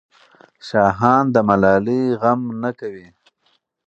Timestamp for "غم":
2.21-2.41